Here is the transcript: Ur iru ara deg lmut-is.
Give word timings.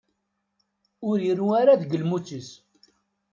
Ur 1.09 1.17
iru 1.29 1.47
ara 1.61 1.79
deg 1.81 1.91
lmut-is. 2.01 2.49